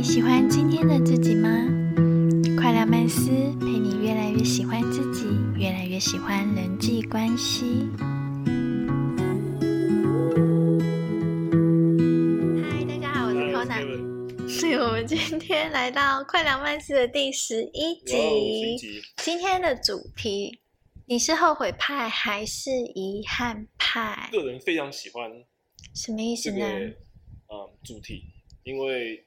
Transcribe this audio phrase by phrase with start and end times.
[0.00, 1.50] 你喜欢今天的自己吗？
[2.56, 3.28] 快乐曼斯
[3.60, 5.26] 陪你越来越喜欢自己，
[5.58, 7.86] 越来越喜欢人际关系。
[12.62, 14.48] 嗨，大家好，我是 Kona。
[14.48, 18.78] 所以我们今天来到快乐曼斯的第十一集。
[19.18, 20.62] 今天的主题，
[21.04, 24.30] 你是后悔派还是遗憾派？
[24.32, 25.30] 个人非常喜欢。
[25.94, 26.64] 什么意思呢？
[26.64, 28.22] 嗯，主题，
[28.62, 29.22] 因为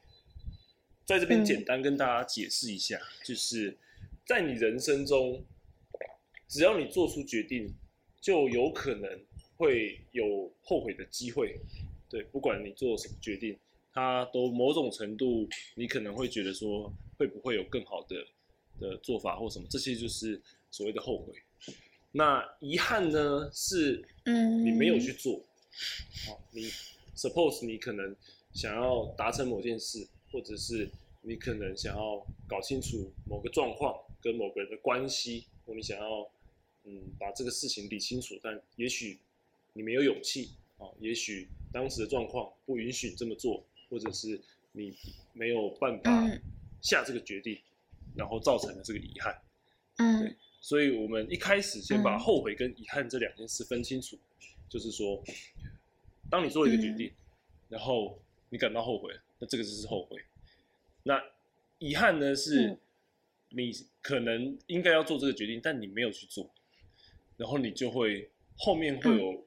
[1.05, 3.77] 在这边简单跟大家解释一下，就是
[4.25, 5.43] 在你人生中，
[6.47, 7.73] 只要你做出决定，
[8.21, 9.19] 就有可能
[9.57, 11.59] 会有后悔的机会。
[12.09, 13.57] 对，不管你做什么决定，
[13.91, 18.25] 它都某种程度，你可能会觉得说，会不会有更好的
[18.79, 19.65] 的做法或什么？
[19.69, 20.39] 这些就是
[20.69, 21.33] 所谓的后悔。
[22.11, 25.43] 那遗憾呢，是嗯，你没有去做。
[26.27, 26.69] 好，你
[27.15, 28.15] suppose 你可能
[28.53, 30.89] 想要达成某件事，或者是
[31.21, 36.29] 你可能想要搞清楚某个状况跟某个人的关系，或你想要
[36.83, 39.19] 嗯把这个事情理清楚，但也许
[39.73, 44.93] 你没有勇气啊，也许当时的状况不允许你这么做，或者是你
[45.33, 46.27] 没有办法
[46.81, 47.57] 下这个决定，
[48.15, 49.39] 然后造成了这个遗憾。
[49.97, 54.17] 嗯，所以我们一开始先把后悔跟遗憾这两件事分清楚。
[54.67, 55.23] 就是说，
[56.31, 57.11] 当你做了一个决定，
[57.69, 60.21] 然后你感到后悔，那这个就是后悔。
[61.03, 61.21] 那
[61.79, 62.35] 遗憾呢？
[62.35, 62.77] 是
[63.49, 66.49] 你可能应该要做这个决定，但你没有去做，
[67.37, 69.45] 然后你就会后面会有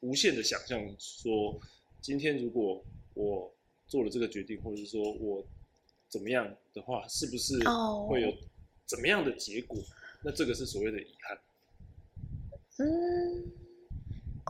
[0.00, 1.60] 无限的想象，说
[2.00, 3.54] 今天如果我
[3.86, 5.46] 做了这个决定，或者是说我
[6.08, 7.58] 怎么样的话，是不是
[8.08, 8.34] 会有
[8.86, 9.78] 怎么样的结果？
[10.22, 11.38] 那这个是所谓的遗憾。
[12.78, 13.52] 嗯。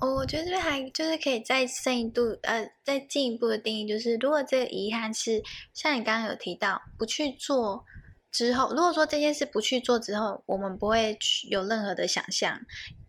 [0.00, 5.42] 哦，我觉得这边还就是可以再深一度，呃，再进一步的定义，就是如果这个遗憾是
[5.74, 7.84] 像你刚刚有提到不去做
[8.30, 12.60] 之后，如果说这件事不去做之后，我们不会去有任何的想象，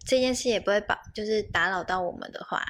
[0.05, 2.63] 这件事也不会把就是打扰到我们的话，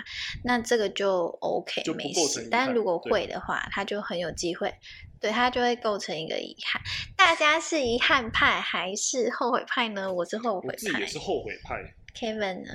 [0.44, 2.48] 那这个就 OK 就没事。
[2.52, 4.74] 但如果会的话，它就很有机会，
[5.22, 6.82] 对它就会构成一个遗憾。
[7.16, 10.12] 大家是遗憾派还是后悔派呢？
[10.12, 11.76] 我是后悔派，也是后悔派。
[12.14, 12.74] Kevin 呢？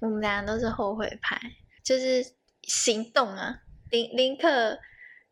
[0.00, 1.40] 我们俩都是后悔派，
[1.82, 2.24] 就是
[2.62, 4.78] 行动啊，林林克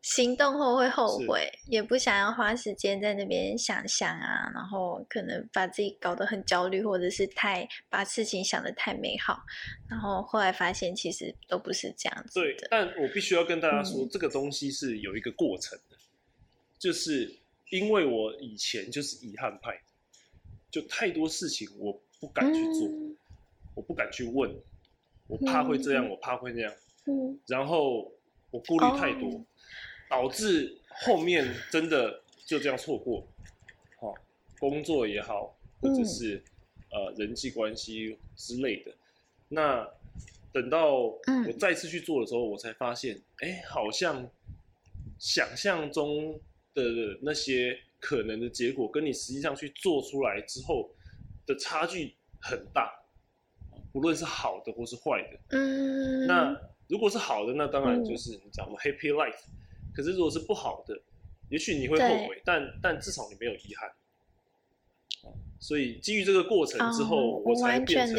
[0.01, 9.39] 行动后会后悔，也不想要花时间在那边想象啊，然后可能把自己搞得很焦虑，或者是太把事情想得太美好，
[9.89, 15.97] 然后后来发现其实都不是这样子对，但我必须要跟大家说，这个东西是有一个过程的，
[16.77, 17.39] 就是
[17.71, 19.75] 因为我以前就是遗憾派，
[20.69, 23.04] 就太多事情我不敢去做。
[23.75, 24.49] 我不敢去问，
[25.27, 26.73] 我怕会这样，我怕会那样，
[27.05, 28.11] 嗯，然后
[28.51, 29.45] 我顾虑太多，
[30.09, 33.27] 导致后面真的就这样错过，
[33.99, 34.13] 好，
[34.59, 36.41] 工作也好，或者是
[36.89, 38.95] 呃人际关系之类的，
[39.49, 39.87] 那
[40.53, 44.25] 等到我再次去做的时候，我才发现，哎，好像
[45.19, 46.39] 想象中
[46.73, 46.81] 的
[47.21, 50.89] 那些可能的结果，跟你实际上去做出来之后
[51.45, 52.89] 的差距很大。
[53.95, 56.53] 无论是好的或是坏的，嗯，那
[56.89, 59.45] 如果是好的，那当然就是你讲的 happy life。
[59.93, 61.01] 可是如果是不好的，
[61.49, 63.89] 也许你会后悔，但但至少你没有遗憾。
[65.59, 68.15] 所以基于这个过程之后，我才变成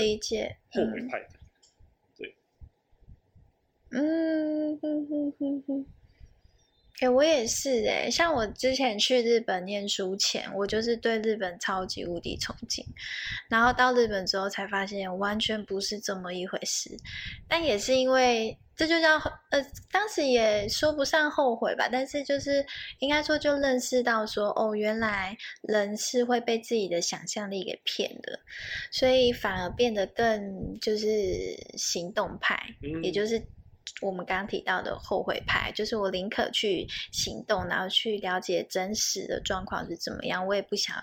[0.71, 1.39] 后悔派的。
[2.17, 2.35] 对，
[3.91, 5.87] 嗯哼哼哼哼。
[7.01, 12.83] 哎，我也是哎，像我之前去日本念书前，我就是对日本超级无敌憧憬，
[13.51, 16.91] 然后到日本之后才发现完全不是这么一回事。
[17.47, 19.19] 但也是因为这就叫
[19.51, 19.63] 呃，
[19.93, 22.65] 当时也说不上后悔吧，但是就是
[23.01, 28.41] 应该说就认识到说，哦，原来人是会被自己的想象力给骗的，
[28.91, 31.07] 所以反而变得更就是
[31.77, 32.59] 行动派，
[33.03, 33.43] 也就是。
[34.03, 40.95] 我们刚刚提到的后悔派，就是我宁可去行动，然后去了解真实的状况是怎么样，我也不想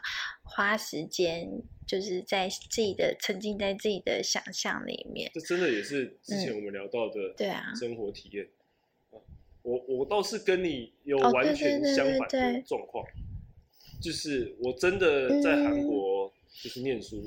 [0.44, 1.50] 花时间，
[1.88, 5.31] 就是在自己的沉浸在自己的想象里面。
[5.34, 8.48] 这真的也是之前我们聊到的，对啊，生活体验。
[9.63, 13.04] 我我倒是跟你有完全相反的状况，
[14.01, 16.31] 就是我真的在韩国
[16.62, 17.24] 就是念书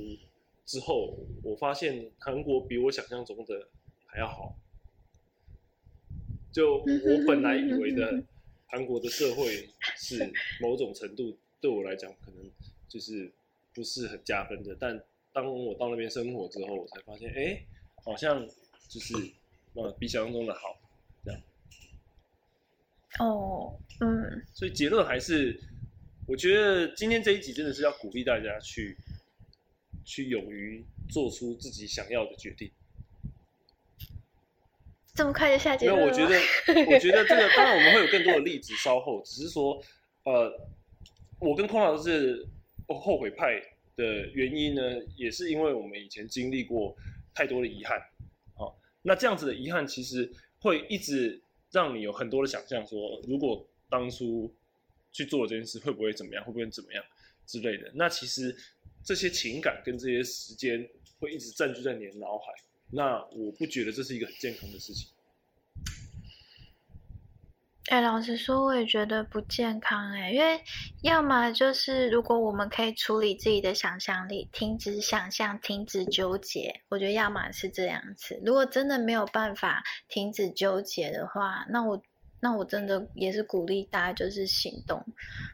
[0.66, 3.68] 之后，我发现韩国比我想象中的
[4.04, 4.54] 还要好。
[6.56, 8.22] 就我本来以为的
[8.64, 12.50] 韩国的社会是某种程度对我来讲可能
[12.88, 13.30] 就是
[13.74, 14.98] 不是很加分的，但
[15.34, 17.62] 当我到那边生活之后，我才发现，哎，
[17.96, 18.48] 好像
[18.88, 19.12] 就是
[19.74, 20.80] 呃比想象中的好
[21.26, 21.42] 这样。
[23.18, 25.60] 哦，嗯，所以结论还是，
[26.26, 28.96] 我觉得今天这一集真的是要鼓励大家去，
[30.06, 32.70] 去勇于做出自己想要的决定。
[35.16, 35.98] 这么快就下结论？
[35.98, 36.38] 有，我觉得，
[36.92, 39.82] 我觉得这个当然我们会有更多的例子，稍后只是说，
[40.24, 40.52] 呃，
[41.40, 42.46] 我跟空老师
[42.86, 43.58] 后悔派
[43.96, 44.04] 的
[44.34, 44.82] 原因呢，
[45.16, 46.94] 也是因为我们以前经历过
[47.34, 47.98] 太多的遗憾，
[48.54, 50.30] 好，那这样子的遗憾其实
[50.60, 51.40] 会一直
[51.72, 54.54] 让你有很多的想象，说如果当初
[55.12, 56.44] 去做了这件事，会不会怎么样？
[56.44, 57.02] 会不会怎么样
[57.46, 57.90] 之类的？
[57.94, 58.54] 那其实
[59.02, 60.86] 这些情感跟这些时间
[61.18, 62.52] 会一直占据在你的脑海。
[62.90, 65.08] 那我不觉得这是一个很健康的事情。
[67.88, 70.60] 哎，老实说，我也觉得不健康哎，因为
[71.02, 78.40] 要么就是如果我们可以处理自己的想象力，停止想象，停止纠结，我觉得要么是这样子。
[78.44, 82.02] 如果真的没有办法停止纠结的话，那我
[82.40, 85.04] 那我真的也是鼓励大家就是行动，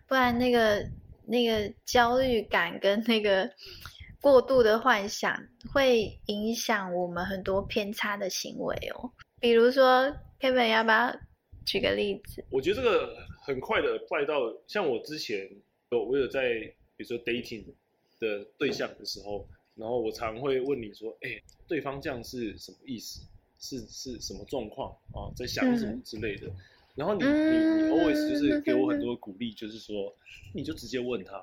[0.07, 0.87] 不然那个
[1.27, 3.51] 那个焦虑感跟那个。
[4.23, 5.37] 过度的幻想
[5.73, 9.11] 会影响我们很多偏差的行为哦，
[9.41, 10.05] 比如说
[10.39, 11.13] Kevin 要不要
[11.67, 12.45] 举个例子？
[12.49, 14.35] 我觉得这个很快的快到，
[14.69, 15.51] 像我之前
[15.91, 16.55] 有我有在
[16.97, 17.65] 比如说 dating
[18.21, 23.27] 的对象的时候，然后我常会问你说，哎，对方这样是什么意思？
[23.59, 25.35] 是是什么状况啊？
[25.35, 26.49] 在想什么之类的？
[26.95, 30.15] 然后你你你 always 就是给我很多鼓励，就是说
[30.55, 31.43] 你就直接问他，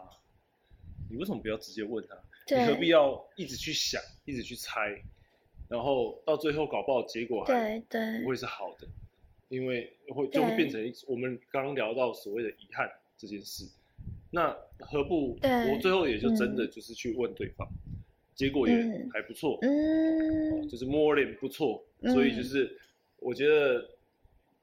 [1.10, 2.16] 你为什么不要直接问他？
[2.50, 5.02] 你何必要一直去想，一直去猜，
[5.68, 7.80] 然后到最后搞不好结果还
[8.22, 8.88] 不会是好的，
[9.50, 13.66] 因为会就会变成我们刚刚聊到所谓的遗憾这件事。
[14.32, 17.68] 那何不我最后也就真的就是去问对方，
[18.36, 18.76] 结果也
[19.14, 21.84] 还不错，嗯，就是 more than 不错。
[22.14, 22.80] 所以就是
[23.18, 23.90] 我觉得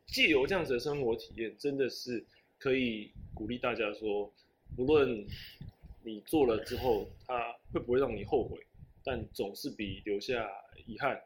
[0.06, 2.25] 借由这样子的生活体验，真的是
[2.59, 4.32] 可以鼓励大家说，
[4.77, 5.25] 不论。
[6.06, 8.64] 你做了之后，它会不会让你后悔？
[9.03, 10.49] 但总是比留下
[10.87, 11.20] 遗憾，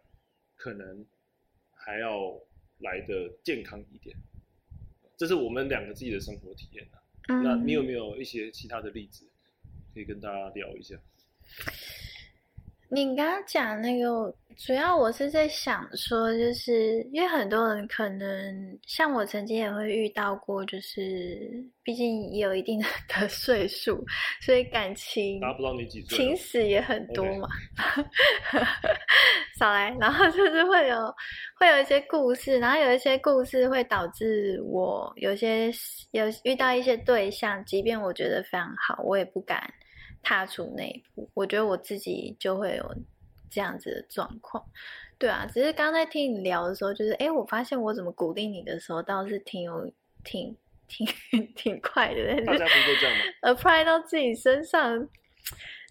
[0.57, 1.05] 可能
[1.71, 2.41] 还要
[2.79, 4.17] 来的健康一点。
[5.19, 6.97] 这是我们两个自己的生活体验啊。
[7.43, 9.29] 那你有没有一些其他的例子
[9.93, 10.99] 可以跟大家聊一下？
[12.89, 24.05] 你刚刚讲那个，主要我是在想说，就是因为很多人可能像我曾经也会遇到过，就是毕竟也有一定的的岁数，
[24.41, 27.49] 所以感情达不到你几岁，情史也很多嘛。
[29.59, 31.15] 少来，然后就是会有
[31.59, 35.71] 会有一些故事，然后有一些故事会导致我有些
[36.13, 39.63] 有遇到一些对象，即便我觉得非常好，我也不敢。
[40.23, 42.95] 踏出那一步，我觉得我自己就会有
[43.51, 44.65] 这样子的状况，
[45.19, 45.47] 对啊。
[45.53, 49.93] 只是刚才听你聊的时候，就是哎，我发现我怎么鼓励你的时候，倒是挺有、
[50.25, 50.57] 挺、
[50.87, 51.07] 挺、
[51.55, 52.27] 挺快的。
[52.45, 53.25] 大家不会这样吗？
[53.53, 55.09] apply 到自己身上，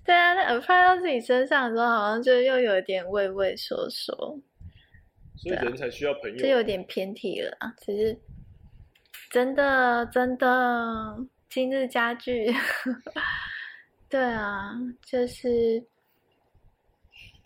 [0.06, 4.39] 对啊，apply 到自己身上的时候，好像就又有点畏畏缩缩。
[5.35, 7.73] 所以人才需要朋友，这有点偏题了啊。
[7.79, 8.17] 其实
[9.29, 11.17] 真的真的，
[11.50, 12.53] 今日家具。
[14.09, 14.71] 对啊，
[15.05, 15.85] 就是，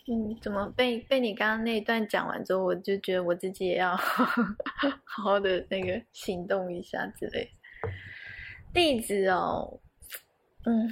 [0.06, 4.26] 嗯，怎么被被你刚刚那一段讲完之后，我就觉得我自己也要 好
[5.06, 7.50] 好的那个行动一下之类。
[8.74, 9.80] 例子哦，
[10.66, 10.90] 嗯，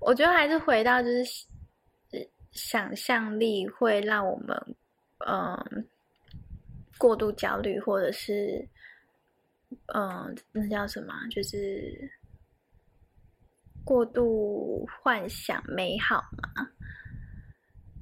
[0.00, 1.46] 我觉得还是回到就是
[2.52, 4.76] 想象力会让我们
[5.26, 5.88] 嗯
[6.98, 8.68] 过度焦虑，或者是
[9.94, 12.12] 嗯那叫什么，就是。
[13.84, 16.68] 过度幻想美好嘛，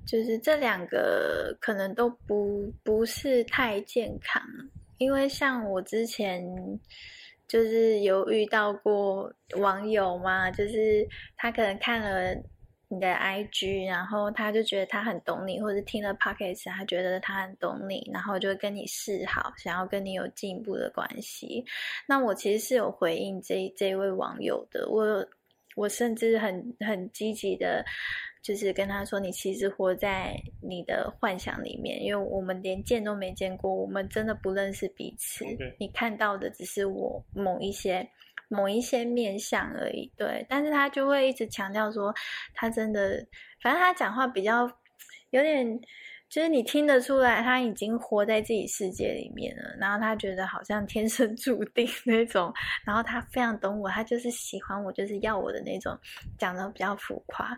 [0.07, 4.43] 就是这两个可能都不不是太健康，
[4.99, 6.45] 因为像我之前
[7.49, 11.07] 就是有遇到过网友嘛，就是
[11.37, 12.35] 他可能看了
[12.89, 21.65] 你的 IG，然后他就觉得他很懂你，或者听了 Podcast，他觉得他很懂你，然后就跟你示好，想要跟你有进一步的关系。
[22.07, 25.27] 那我其实是有回应这这位网友的，我。
[25.77, 27.85] 我甚至很很积极的，
[28.45, 35.47] 就是跟他说：“你其实活在你的幻想里面，因为我们连见都没见过，我们真的不认识彼此。
[35.79, 38.07] 你看到的只是我某一些
[38.49, 42.15] 某一些面相而已。”对，但是他就会一直强调说，
[42.53, 43.27] 他真的，
[43.63, 44.71] 反正他讲话比较
[45.31, 45.81] 有点。
[46.35, 52.53] 就是你听得出来，他已经活在自己世界里面了，然后他觉得好像天生注定 那种，
[52.85, 55.97] 然后他非常懂我，他就是喜欢我，就是要我的那种，
[56.37, 57.57] 讲的比较浮夸，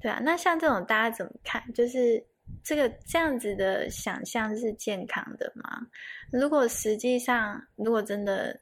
[0.00, 0.20] 对啊。
[0.20, 1.62] 那像这种大家怎么看？
[1.72, 2.20] 就是
[2.64, 5.86] 这个这样子的想象是健康的吗？
[6.32, 8.58] 如果实际上，如果真的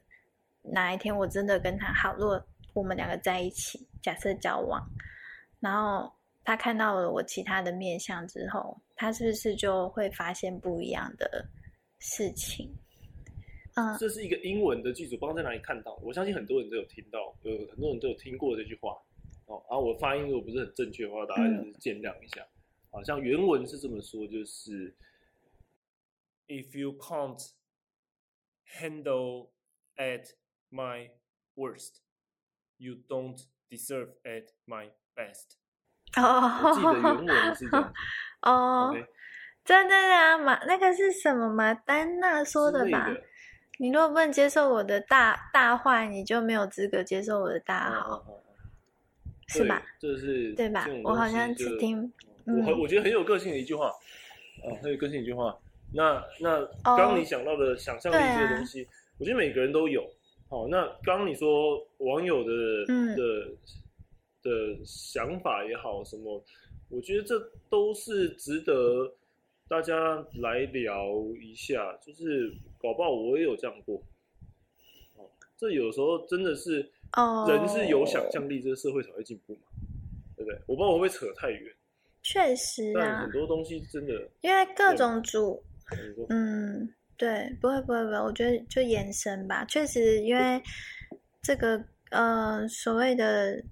[0.61, 2.39] 哪一天我真的跟他好，如果
[2.73, 4.87] 我们两个在一起，假设交往，
[5.59, 11.47] 然后他看到了我其他的面相之后，他是不是就会发现不一样的
[11.99, 12.73] 事情？
[13.75, 18.97] 嗯，这是一个英文的句子，不知道在哪里看到，我相信很多人都有听到，有很多人都有听过这句话
[19.47, 19.61] 哦。
[19.69, 22.47] 然后我发音如果不是很正确的话，大家就是见谅一下。
[22.89, 24.95] 好像原文是这么说，就是
[26.47, 27.51] If you can't
[28.79, 29.49] handle
[29.97, 30.29] at
[30.71, 31.09] my
[31.55, 31.97] worst,
[32.77, 35.57] you don't deserve at my best。
[36.17, 37.93] 哦，我记得原文是这样。
[38.41, 38.95] 哦
[39.63, 43.09] 真的啊，马那个是什么马丹娜说的吧？
[43.09, 43.19] 的
[43.79, 48.23] 你如果不能接受我的大大坏，你就没有资格接受我的大好，
[49.47, 49.81] 是吧？
[49.99, 50.13] 对？
[50.13, 50.87] 这是对吧？
[51.03, 52.13] 我好像只听，
[52.45, 55.57] 我我觉得很有个性的一句话，啊，很有个性一句话。
[55.91, 60.07] 那那哦刚刚你想到的想象力这个东西，我觉得每个人都有。
[60.47, 62.51] 好，那刚刚你说网友的、
[62.87, 63.23] 嗯的
[64.45, 66.41] 的想法也好，什么，
[66.87, 69.11] 我觉得这都是值得
[69.67, 71.09] 大家来聊
[71.41, 71.97] 一下。
[71.99, 73.95] 就是搞不好我也有这样过。
[75.15, 75.25] 哦，
[75.57, 79.61] 这有时候真的是哦，人是有想象力，这个社会才会进步嘛，
[80.37, 80.61] 对不对？
[80.67, 81.73] 我不知道会不会扯太远，
[82.21, 85.63] 确实啊但很，多东西真的，因为各种主，
[86.29, 90.61] 嗯，对，不会不会不会，我觉得就延伸吧，确实，因为
[91.41, 93.63] 这个呃所谓的。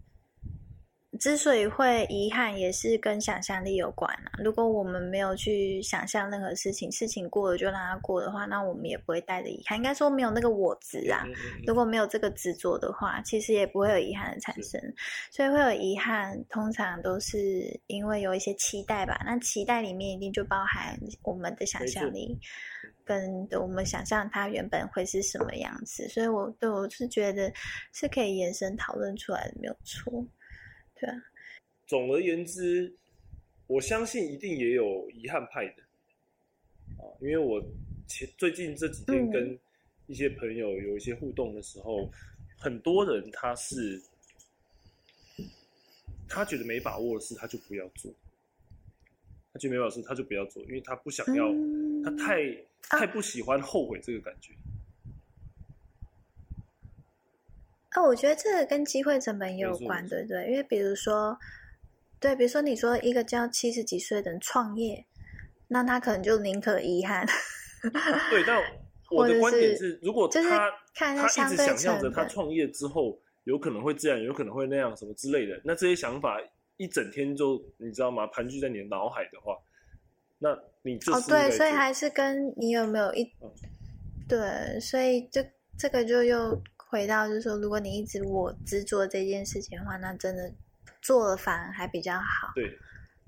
[1.19, 4.31] 之所以会遗憾，也是跟想象力有关啊。
[4.43, 9.77] 如果我们没有去想象任何事情，事情过了就让它过的话，那我们也不会带着遗憾。
[9.77, 11.23] 应该说没有那个我执啊。
[11.67, 14.81] 如果没有这个执着的话，其实也不会有遗憾的产生。
[15.31, 19.21] 所以会有遗憾，通常都是因为有一些期待吧。
[19.23, 22.39] 那期待里面一定就包含我们的想象力，
[23.05, 26.09] 跟我们想象它原本会是什么样子。
[26.09, 27.53] 所以我对我是觉得
[27.93, 30.25] 是可以延伸讨论出来的，没有错。
[31.03, 31.23] 对啊，
[31.85, 32.95] 总而言之，
[33.67, 35.83] 我相信一定也有遗憾派的。
[36.97, 37.61] 啊，因为我
[38.07, 39.31] 前最近这几天嗯。
[39.31, 39.59] 跟
[40.07, 42.11] 一些朋友有一些互动的时候，
[42.57, 44.01] 很多人他是
[46.27, 48.11] 他觉得没把握的事，他就不要做；
[49.53, 52.03] 他觉得没把握的事，他就不要做，因为他不想要，嗯。
[52.03, 52.43] 他太
[52.89, 52.99] 啊。
[52.99, 54.53] 太不喜欢后悔这个感觉。
[57.95, 60.47] 哦，我觉得这个跟机会成本也有关，对不对？
[60.49, 61.37] 因为比如说，
[62.19, 65.05] 对，比如说你说一个叫七十几岁的人创业，
[65.67, 67.25] 那他可能就宁可遗憾，
[68.29, 68.61] 对，但
[69.11, 76.41] 我的观点是，如果就是他看他一直想象着他创业之后有可能会这样，有可能会那样，什么之类的，那这些想法
[76.77, 78.25] 一整天就你知道吗？
[78.27, 79.55] 盘踞在你的脑海的话，
[80.39, 83.51] 那你这哦，是对，所以做还是跟你有没有一嗯，
[84.27, 85.45] 对，所以这
[85.77, 86.59] 这个就又
[86.93, 90.53] 回到，就是说，如果你一直我执着这件事情的话，那真的
[91.01, 92.51] 做了反而还比较好。
[92.53, 92.77] 对，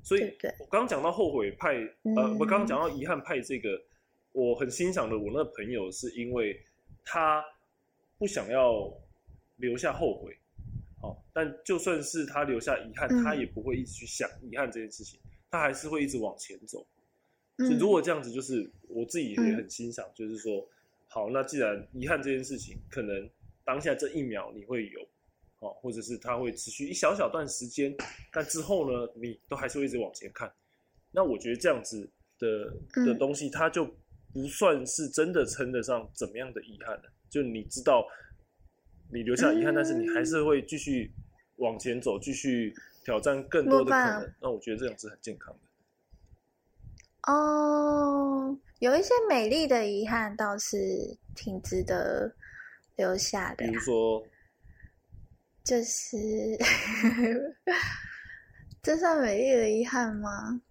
[0.04, 3.82] 所以对对我刚刚讲到后悔派，呃，嗯我刚刚讲到遗憾派这个，
[4.34, 6.62] 我很欣赏的我那个朋友，是因为
[7.04, 7.44] 他
[8.20, 8.94] 不想要
[9.56, 10.38] 留下后悔，
[11.02, 15.20] 好、但就算是他留下遗憾，嗯他也不会一直去想遗憾这件事情，
[15.50, 16.86] 他还是会一直往前走。
[17.58, 20.68] 嗯所以如果这样子，就是我自己也很欣赏，就是说，
[21.08, 23.28] 好，那既然遗憾这件事情，可能
[23.66, 25.02] 当下这一秒你会有，
[25.60, 27.94] 哦，或者是它会持续一小小段时间，
[28.32, 30.50] 但之后呢，你都还是会一直往前看。
[31.12, 32.66] 那我觉得这样子的
[33.06, 33.86] 的嗯东西，它就
[34.32, 37.04] 不算是真的称得上怎么样的遗憾了。
[37.30, 38.06] 就你知道
[39.12, 41.12] 你留下遗憾，但是你还是会继续
[41.56, 44.34] 往前走，继续挑战更多的可能。
[44.42, 45.60] 那我觉得这样是很健康的。
[47.32, 52.36] 哦，有一些美丽的遗憾倒是挺值得
[52.96, 53.82] 留下的呀比如。
[53.82, 54.24] 说，
[55.64, 56.18] 就是，
[58.84, 60.62] 这算美丽的遗憾吗？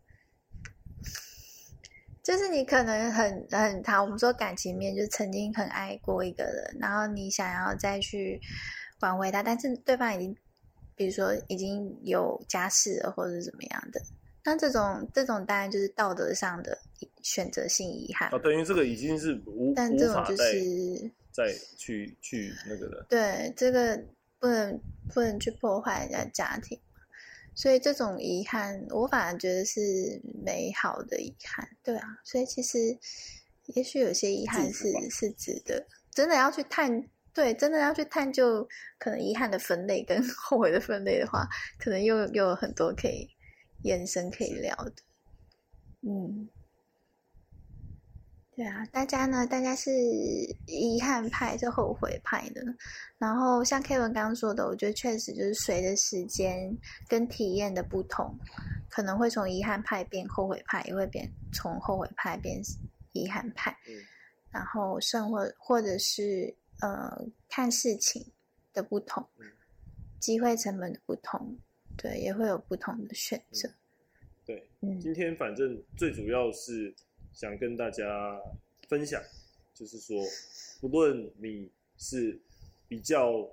[2.23, 8.41] 就是你可能很很好，我们说感情面，就曾经很爱过一个人，然后你想要再去
[9.01, 10.35] 挽回他，但是对方已经，
[10.97, 14.01] 比如说已经有家室了，或者是怎么样的，
[14.43, 16.79] 那这种这种当然就是道德上的
[17.21, 23.05] 选择性遗憾啊，，等于这个已经是无但这种就是再去去那个的。
[23.09, 24.01] 对，这个
[24.39, 24.81] 不能
[25.13, 26.25] 不能去破坏人家
[26.55, 26.79] 家庭，
[27.55, 29.81] 所以这种遗憾，我反而觉得是
[30.45, 32.97] 美好的遗憾，对啊，所以其实
[33.75, 41.49] 也许有些遗憾是是值得，真的要去探，对，真的要去探究可能遗憾的分类跟 后悔的分类的话，
[41.79, 43.29] 可能又又有很多可以
[43.83, 44.93] 延伸可以聊的，
[46.03, 46.49] 嗯，
[48.57, 49.45] 对啊，大家呢？
[49.47, 49.91] 大家是
[50.67, 52.63] 遗憾派，是后悔派的。
[53.19, 56.77] 然后像 Kevin 刚刚说的，我觉得确实就是随着时间
[57.09, 58.39] 跟体验的不同，
[58.89, 62.61] 可能会从遗憾派变后悔派，也会变从后悔派变
[63.13, 63.77] 遗憾派。
[63.89, 63.95] 嗯，
[64.53, 68.25] 然后甚或或者是呃看事情
[68.73, 69.47] 的不同，嗯
[70.21, 71.59] 机会成本的不同，
[71.97, 73.69] 对，也会有不同的选择。
[74.47, 76.95] 对，嗯今天反正最主要是
[77.35, 78.41] 想跟大家
[78.89, 79.23] 分享，
[79.75, 80.25] 就是说，
[80.81, 82.41] 不论你是
[82.89, 83.47] 比较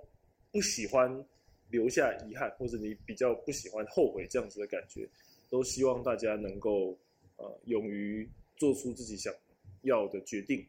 [0.52, 1.26] 不喜欢
[1.70, 5.10] 留下遗憾，或者你比较不喜欢后悔这样子的感觉，
[5.50, 6.98] 都希望大家能够
[7.38, 9.34] 呃勇于做出自己想
[9.82, 10.66] 要的决定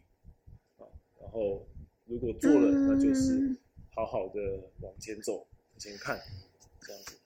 [0.79, 0.89] 啊，
[1.21, 1.67] 然后
[2.07, 3.59] 如果做了，那就是嗯
[3.95, 4.41] 好好的
[4.81, 6.19] 往前走，往前看，
[6.81, 7.19] 这样子。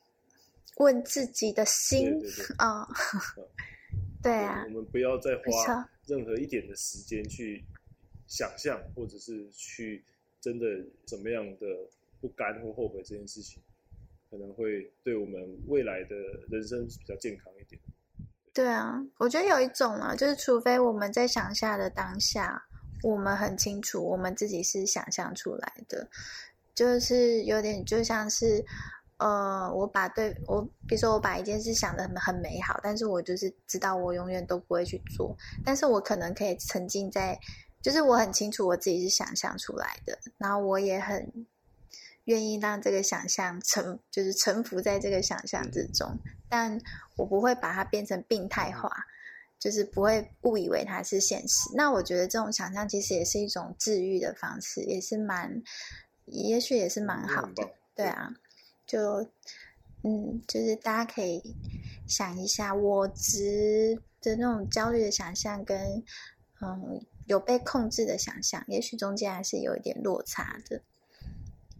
[0.78, 2.56] 问自己的对心对对。
[2.58, 2.86] 啊、
[4.26, 7.64] 对啊我，们不要再花任何一点的时间去
[8.26, 10.04] 想象，或者是去
[10.40, 10.66] 真的
[11.06, 11.66] 怎么样的
[12.20, 13.62] 不甘或后悔这件事情，
[14.30, 16.16] 可能会对我们未来的
[16.50, 17.80] 人生比较健康一点。
[18.52, 22.66] 对啊，我觉得有一种啊，就是除非我们在想下的当下，
[23.02, 26.08] 我们很清楚我们自己是想象出来的，
[26.74, 28.64] 就是有点就像是，
[29.18, 37.38] 呃，我把对我，比如说我把一件事想的很很美好，但是我就是知道我永远都不会去做，但是我可能可以沉浸在，
[37.80, 41.46] 就是我很清楚我自己是想象出来的，然后我也很
[42.24, 46.18] 愿意让这个想象沉，就是沉浮在这个想象之中，
[46.48, 46.78] 但
[47.16, 48.90] 我不会把它变成病态化，
[49.58, 51.70] 就是不会误以为它是现实。
[51.74, 55.62] 那我觉得这种想象其实也是一种治愈的方式，也是蛮，
[56.26, 57.66] 也许也是蛮好的。
[57.94, 58.30] 对啊，
[58.86, 59.26] 就
[60.02, 61.42] 嗯，就是大家可以
[62.06, 66.02] 想一下，我值的那种焦虑的想象跟
[66.60, 70.80] 嗯有被控制的想象，也许中间还是有一点落差的。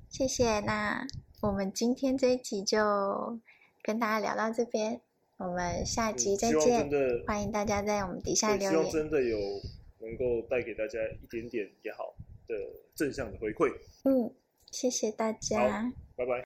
[0.08, 1.06] 谢谢，那
[1.42, 3.38] 我们今天这一集就
[3.82, 5.00] 跟大家聊到这边，
[5.36, 6.90] 我们下集再见
[7.26, 8.92] 欢迎大家在我们底下对，希望留言。
[8.92, 9.38] 真的有
[10.00, 12.16] 能够带给大家一点点也好
[12.48, 12.54] 的
[12.96, 13.72] 正向的回馈。
[14.02, 14.34] 嗯，
[14.72, 15.92] 谢谢大家。
[16.16, 16.44] 拜拜。